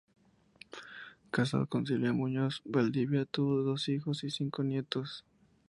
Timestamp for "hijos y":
3.87-4.31